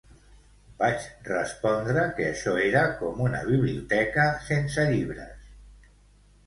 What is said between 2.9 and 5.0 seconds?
com una biblioteca sense